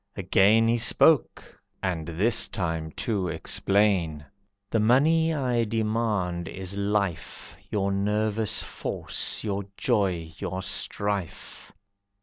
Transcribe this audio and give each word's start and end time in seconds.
Again 0.17 0.67
He 0.67 0.79
spoke, 0.79 1.61
and 1.83 2.07
this 2.07 2.47
time 2.47 2.89
to 2.93 3.27
explain. 3.27 4.25
"The 4.71 4.79
money 4.79 5.31
I 5.31 5.63
demand 5.63 6.47
is 6.47 6.75
Life, 6.75 7.55
Your 7.69 7.91
nervous 7.91 8.63
force, 8.63 9.43
your 9.43 9.65
joy, 9.77 10.31
your 10.39 10.63
strife!" 10.63 11.71